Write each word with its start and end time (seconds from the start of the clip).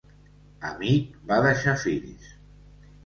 Amic 0.79 1.13
va 1.33 1.39
deixar 1.47 1.77
fills: 1.83 2.33